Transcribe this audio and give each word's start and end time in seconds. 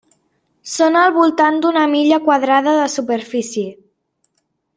Són 0.75 0.95
al 1.01 1.13
voltant 1.17 1.59
d'una 1.65 1.83
milla 1.91 2.19
quadrada 2.29 2.75
de 2.81 2.89
superfície. 2.95 3.71